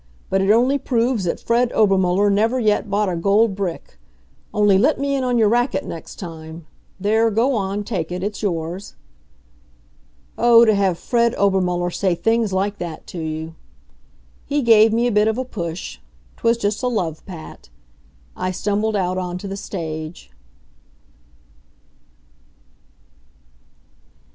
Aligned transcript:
But 0.31 0.41
it 0.41 0.49
only 0.49 0.79
proves 0.79 1.25
that 1.25 1.39
Fred 1.39 1.71
Obermuller 1.73 2.31
never 2.31 2.59
yet 2.59 2.89
bought 2.89 3.07
a 3.07 3.15
gold 3.15 3.53
brick. 3.55 3.99
Only, 4.51 4.75
let 4.79 4.99
me 4.99 5.13
in 5.13 5.23
on 5.23 5.37
your 5.37 5.47
racket 5.47 5.85
next 5.85 6.15
time. 6.15 6.65
There, 6.99 7.29
go 7.29 7.53
on 7.53 7.83
take 7.83 8.11
it. 8.11 8.23
It's 8.23 8.41
yours." 8.41 8.95
Oh, 10.39 10.65
to 10.65 10.73
have 10.73 10.97
Fred 10.97 11.35
Obermuller 11.35 11.91
say 11.91 12.15
things 12.15 12.51
like 12.51 12.79
that 12.79 13.05
to 13.13 13.19
you! 13.19 13.53
He 14.47 14.63
gave 14.63 14.91
me 14.91 15.05
a 15.05 15.11
bit 15.11 15.27
of 15.27 15.37
a 15.37 15.45
push. 15.45 15.99
'Twas 16.37 16.57
just 16.57 16.81
a 16.81 16.87
love 16.87 17.23
pat. 17.27 17.69
I 18.35 18.49
stumbled 18.49 18.95
out 18.95 19.19
on 19.19 19.37
to 19.37 19.47
the 19.47 19.55
stage. 19.55 20.31